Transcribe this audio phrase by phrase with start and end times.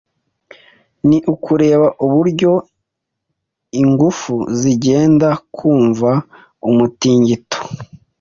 [1.07, 2.51] ni ukureba uburyo
[3.81, 6.11] ingufu zigenda kumva
[6.69, 7.59] umutingito